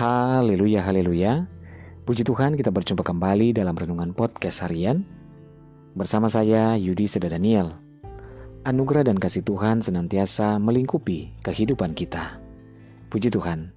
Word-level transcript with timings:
Haleluya, 0.00 0.80
haleluya. 0.80 1.44
Puji 2.08 2.24
Tuhan 2.24 2.56
kita 2.56 2.72
berjumpa 2.72 3.04
kembali 3.04 3.52
dalam 3.52 3.76
Renungan 3.76 4.16
Podcast 4.16 4.64
Harian. 4.64 5.04
Bersama 5.92 6.32
saya 6.32 6.72
Yudi 6.80 7.04
Seda 7.04 7.28
Daniel. 7.28 7.76
Anugerah 8.64 9.04
dan 9.04 9.20
kasih 9.20 9.44
Tuhan 9.44 9.84
senantiasa 9.84 10.56
melingkupi 10.56 11.36
kehidupan 11.44 11.92
kita. 11.92 12.40
Puji 13.12 13.28
Tuhan. 13.28 13.76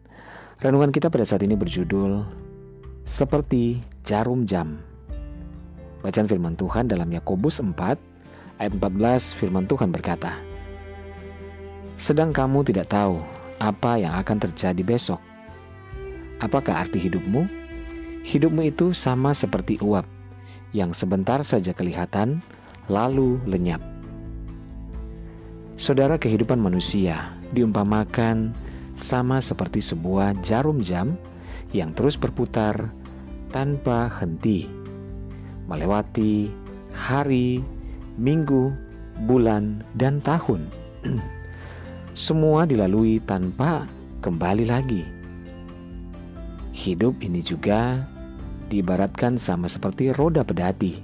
Renungan 0.64 0.96
kita 0.96 1.12
pada 1.12 1.28
saat 1.28 1.44
ini 1.44 1.60
berjudul 1.60 2.24
Seperti 3.04 3.84
Jarum 4.08 4.48
Jam. 4.48 4.80
Bacaan 6.08 6.32
firman 6.32 6.56
Tuhan 6.56 6.88
dalam 6.88 7.12
Yakobus 7.12 7.60
4 7.60 7.76
ayat 8.64 8.72
14 8.72 8.80
firman 9.36 9.68
Tuhan 9.68 9.92
berkata, 9.92 10.40
Sedang 12.00 12.32
kamu 12.32 12.64
tidak 12.64 12.88
tahu 12.88 13.20
apa 13.60 14.00
yang 14.00 14.16
akan 14.16 14.40
terjadi 14.40 14.88
besok 14.88 15.33
Apakah 16.42 16.86
arti 16.86 16.98
hidupmu? 16.98 17.46
Hidupmu 18.24 18.72
itu 18.72 18.96
sama 18.96 19.36
seperti 19.36 19.78
uap 19.84 20.08
yang 20.74 20.96
sebentar 20.96 21.44
saja 21.46 21.76
kelihatan, 21.76 22.42
lalu 22.90 23.38
lenyap. 23.46 23.80
Saudara, 25.78 26.18
kehidupan 26.18 26.58
manusia 26.58 27.36
diumpamakan 27.54 28.56
sama 28.98 29.42
seperti 29.42 29.82
sebuah 29.82 30.38
jarum 30.42 30.82
jam 30.82 31.18
yang 31.74 31.94
terus 31.94 32.18
berputar 32.18 32.90
tanpa 33.54 34.10
henti, 34.22 34.70
melewati 35.70 36.50
hari, 36.94 37.62
minggu, 38.18 38.74
bulan, 39.30 39.86
dan 39.98 40.22
tahun. 40.26 40.66
Semua 42.18 42.66
dilalui 42.70 43.18
tanpa 43.26 43.90
kembali 44.22 44.70
lagi 44.70 45.23
Hidup 46.84 47.16
ini 47.24 47.40
juga 47.40 48.04
diibaratkan 48.68 49.40
sama 49.40 49.72
seperti 49.72 50.12
roda 50.12 50.44
pedati 50.44 51.00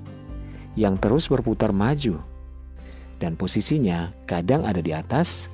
yang 0.76 1.00
terus 1.00 1.32
berputar 1.32 1.72
maju 1.72 2.20
dan 3.24 3.40
posisinya 3.40 4.12
kadang 4.28 4.68
ada 4.68 4.84
di 4.84 4.92
atas 4.92 5.48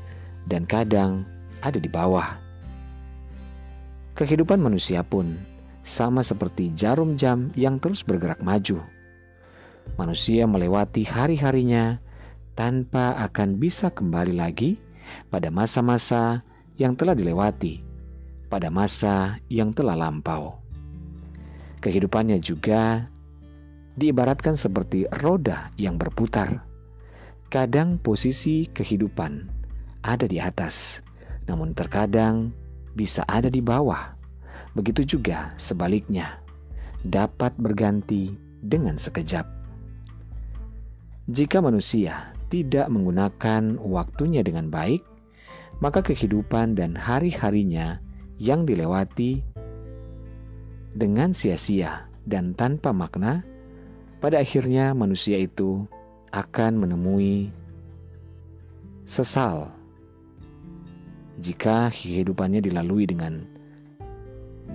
dan 0.49 0.65
kadang 0.65 1.29
ada 1.61 1.77
di 1.77 1.85
bawah. 1.85 2.41
Kehidupan 4.17 4.57
manusia 4.57 5.05
pun 5.05 5.37
sama 5.85 6.25
seperti 6.25 6.73
jarum 6.73 7.13
jam 7.13 7.53
yang 7.53 7.77
terus 7.77 8.01
bergerak 8.01 8.41
maju. 8.41 8.81
Manusia 9.93 10.49
melewati 10.49 11.05
hari-harinya 11.05 12.01
tanpa 12.57 13.13
akan 13.29 13.61
bisa 13.61 13.93
kembali 13.93 14.33
lagi 14.33 14.81
pada 15.29 15.53
masa-masa 15.53 16.41
yang 16.81 16.97
telah 16.97 17.13
dilewati 17.13 17.93
pada 18.47 18.69
masa 18.69 19.41
yang 19.49 19.73
telah 19.73 19.97
lampau. 19.97 20.59
Kehidupannya 21.81 22.41
juga 22.41 23.09
diibaratkan 23.95 24.57
seperti 24.59 25.07
roda 25.21 25.71
yang 25.79 25.95
berputar. 25.95 26.65
Kadang 27.47 28.01
posisi 28.01 28.67
kehidupan 28.67 29.47
ada 30.03 30.25
di 30.27 30.41
atas, 30.41 30.99
namun 31.47 31.71
terkadang 31.77 32.51
bisa 32.97 33.23
ada 33.29 33.47
di 33.47 33.61
bawah. 33.63 34.17
Begitu 34.75 35.17
juga 35.17 35.55
sebaliknya, 35.55 36.43
dapat 37.05 37.55
berganti 37.55 38.35
dengan 38.59 38.99
sekejap. 38.99 39.47
Jika 41.25 41.57
manusia 41.63 42.35
tidak 42.53 42.85
menggunakan 42.91 43.81
waktunya 43.81 44.45
dengan 44.45 44.69
baik, 44.69 45.01
maka 45.81 46.03
kehidupan 46.05 46.77
dan 46.77 46.93
hari-harinya 46.93 47.99
yang 48.39 48.67
dilewati 48.67 49.43
dengan 50.95 51.35
sia-sia 51.35 52.07
dan 52.23 52.55
tanpa 52.55 52.95
makna, 52.95 53.43
pada 54.19 54.39
akhirnya 54.39 54.95
manusia 54.95 55.39
itu 55.39 55.85
akan 56.31 56.81
menemui 56.83 57.51
sesal 59.05 59.71
jika 61.39 61.91
kehidupannya 61.91 62.63
dilalui 62.63 63.03
dengan 63.03 63.43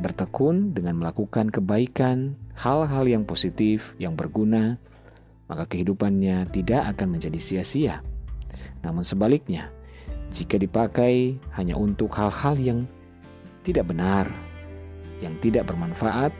bertekun 0.00 0.76
dengan 0.76 1.00
melakukan 1.00 1.48
kebaikan, 1.48 2.36
hal-hal 2.54 3.08
yang 3.08 3.24
positif, 3.24 3.96
yang 3.96 4.14
berguna, 4.14 4.76
maka 5.48 5.66
kehidupannya 5.66 6.46
tidak 6.52 6.94
akan 6.96 7.18
menjadi 7.18 7.40
sia-sia. 7.40 8.04
Namun 8.84 9.02
sebaliknya, 9.02 9.72
jika 10.30 10.56
dipakai 10.56 11.36
hanya 11.58 11.74
untuk 11.74 12.12
hal-hal 12.14 12.54
yang 12.60 12.80
tidak 13.60 13.92
benar, 13.92 14.26
yang 15.20 15.36
tidak 15.44 15.68
bermanfaat, 15.68 16.32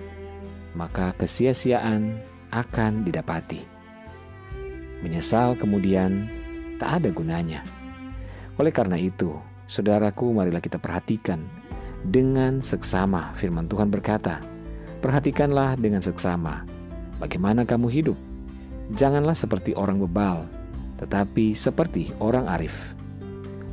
maka 0.73 1.13
kesia-siaan 1.21 2.17
akan 2.51 3.05
didapati. 3.05 3.63
Menyesal 5.01 5.57
kemudian 5.57 6.29
tak 6.77 7.01
ada 7.01 7.09
gunanya. 7.13 7.61
Oleh 8.61 8.73
karena 8.73 9.01
itu, 9.01 9.37
saudaraku, 9.69 10.33
marilah 10.33 10.61
kita 10.61 10.77
perhatikan 10.77 11.45
dengan 12.05 12.61
seksama. 12.65 13.33
Firman 13.37 13.69
Tuhan 13.69 13.89
berkata, 13.89 14.41
"Perhatikanlah 15.01 15.77
dengan 15.81 16.01
seksama 16.05 16.65
bagaimana 17.21 17.65
kamu 17.65 17.89
hidup. 17.89 18.19
Janganlah 18.97 19.37
seperti 19.37 19.73
orang 19.77 20.03
bebal, 20.03 20.49
tetapi 21.01 21.57
seperti 21.57 22.13
orang 22.21 22.49
arif, 22.49 22.97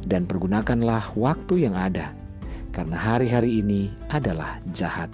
dan 0.08 0.28
pergunakanlah 0.28 1.16
waktu 1.16 1.68
yang 1.68 1.76
ada." 1.76 2.27
Karena 2.78 2.94
hari-hari 2.94 3.66
ini 3.66 3.90
adalah 4.14 4.62
jahat. 4.70 5.10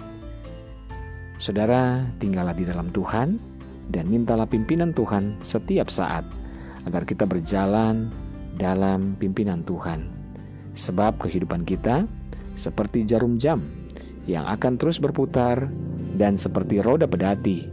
Saudara, 1.40 2.04
tinggallah 2.20 2.52
di 2.52 2.68
dalam 2.68 2.92
Tuhan 2.92 3.40
dan 3.88 4.04
mintalah 4.12 4.44
pimpinan 4.44 4.92
Tuhan 4.92 5.40
setiap 5.40 5.88
saat 5.88 6.28
agar 6.84 7.08
kita 7.08 7.24
berjalan 7.24 8.12
dalam 8.60 9.16
pimpinan 9.16 9.64
Tuhan. 9.64 10.04
Sebab 10.76 11.24
kehidupan 11.24 11.64
kita 11.64 12.04
seperti 12.52 13.08
jarum 13.08 13.40
jam 13.40 13.64
yang 14.28 14.44
akan 14.44 14.76
terus 14.76 15.00
berputar 15.00 15.64
dan 16.20 16.36
seperti 16.36 16.84
roda 16.84 17.08
pedati 17.08 17.64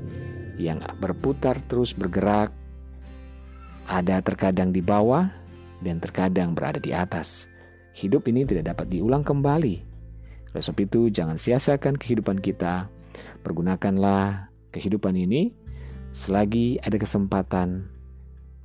yang 0.56 0.80
berputar 1.04 1.60
terus 1.68 1.92
bergerak 1.92 2.56
ada 3.92 4.24
terkadang 4.24 4.72
di 4.72 4.80
bawah 4.80 5.28
dan 5.84 6.00
terkadang 6.00 6.56
berada 6.56 6.80
di 6.80 6.96
atas. 6.96 7.51
Hidup 7.92 8.24
ini 8.32 8.48
tidak 8.48 8.72
dapat 8.72 8.88
diulang 8.88 9.24
kembali. 9.24 9.76
Oleh 10.52 10.64
sebab 10.64 10.80
itu, 10.88 11.12
jangan 11.12 11.36
sia-siakan 11.36 12.00
kehidupan 12.00 12.40
kita. 12.40 12.88
Pergunakanlah 13.44 14.48
kehidupan 14.72 15.16
ini 15.20 15.52
selagi 16.16 16.80
ada 16.80 16.96
kesempatan. 16.96 17.92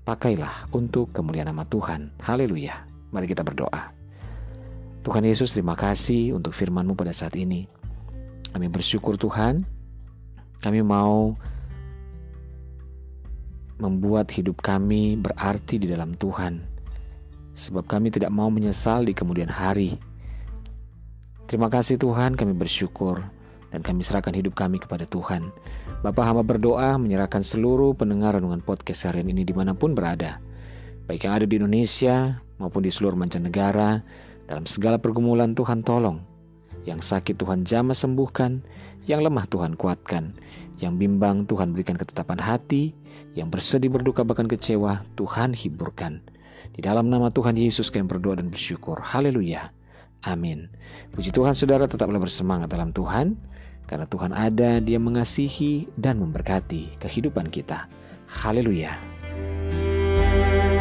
Pakailah 0.06 0.70
untuk 0.70 1.10
kemuliaan 1.10 1.50
nama 1.50 1.66
Tuhan. 1.66 2.14
Haleluya. 2.22 2.86
Mari 3.10 3.26
kita 3.26 3.42
berdoa. 3.42 3.90
Tuhan 5.02 5.26
Yesus, 5.26 5.54
terima 5.54 5.74
kasih 5.74 6.38
untuk 6.38 6.54
firman-Mu 6.54 6.94
pada 6.94 7.10
saat 7.10 7.34
ini. 7.34 7.66
Kami 8.54 8.66
bersyukur 8.70 9.18
Tuhan. 9.18 9.66
Kami 10.62 10.80
mau 10.86 11.34
membuat 13.82 14.30
hidup 14.30 14.62
kami 14.62 15.18
berarti 15.18 15.82
di 15.82 15.86
dalam 15.90 16.14
Tuhan 16.16 16.75
sebab 17.56 17.88
kami 17.88 18.12
tidak 18.12 18.28
mau 18.28 18.52
menyesal 18.52 19.02
di 19.02 19.16
kemudian 19.16 19.48
hari. 19.48 19.96
Terima 21.48 21.72
kasih 21.72 21.96
Tuhan, 21.96 22.36
kami 22.36 22.52
bersyukur 22.52 23.24
dan 23.72 23.80
kami 23.82 24.04
serahkan 24.04 24.36
hidup 24.36 24.54
kami 24.54 24.78
kepada 24.78 25.08
Tuhan. 25.08 25.50
Bapak 26.04 26.24
hamba 26.28 26.44
berdoa 26.44 27.00
menyerahkan 27.00 27.40
seluruh 27.40 27.96
pendengar 27.96 28.38
renungan 28.38 28.60
podcast 28.62 29.08
harian 29.10 29.32
ini 29.32 29.42
di 29.42 29.56
mana 29.56 29.72
pun 29.72 29.96
berada. 29.96 30.38
Baik 31.08 31.26
yang 31.26 31.34
ada 31.38 31.46
di 31.48 31.56
Indonesia 31.58 32.38
maupun 32.60 32.84
di 32.84 32.90
seluruh 32.92 33.16
mancanegara, 33.16 34.04
dalam 34.46 34.64
segala 34.68 35.00
pergumulan 35.00 35.54
Tuhan 35.56 35.82
tolong. 35.82 36.22
Yang 36.86 37.10
sakit 37.10 37.34
Tuhan 37.34 37.66
jamah 37.66 37.98
sembuhkan, 37.98 38.62
yang 39.10 39.22
lemah 39.22 39.46
Tuhan 39.50 39.74
kuatkan, 39.74 40.38
yang 40.78 40.98
bimbang 40.98 41.46
Tuhan 41.46 41.74
berikan 41.74 41.98
ketetapan 41.98 42.38
hati, 42.38 42.94
yang 43.34 43.50
bersedih 43.50 43.90
berduka 43.90 44.22
bahkan 44.22 44.46
kecewa 44.46 45.02
Tuhan 45.18 45.54
hiburkan. 45.54 46.22
Di 46.72 46.80
dalam 46.80 47.06
nama 47.06 47.30
Tuhan 47.30 47.54
Yesus 47.54 47.92
kami 47.92 48.08
berdoa 48.08 48.40
dan 48.40 48.48
bersyukur. 48.48 48.98
Haleluya. 49.02 49.70
Amin. 50.26 50.72
Puji 51.14 51.30
Tuhan 51.30 51.54
saudara 51.54 51.86
tetaplah 51.86 52.18
bersemangat 52.18 52.72
dalam 52.72 52.90
Tuhan. 52.90 53.38
Karena 53.86 54.06
Tuhan 54.10 54.34
ada, 54.34 54.82
dia 54.82 54.98
mengasihi 54.98 55.86
dan 55.94 56.18
memberkati 56.18 56.98
kehidupan 56.98 57.54
kita. 57.54 57.86
Haleluya. 58.26 58.98
thank 59.66 60.75